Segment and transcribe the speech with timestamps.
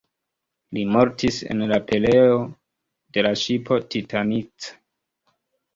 [0.77, 2.41] Li mortis en la pereo
[3.19, 4.73] de la ŝipo Titanic.